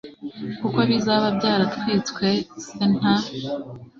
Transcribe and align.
kuko 0.59 0.79
bizaba 0.91 1.27
byaratwitswe 1.37 2.25
c 2.61 2.65
nta 2.93 3.15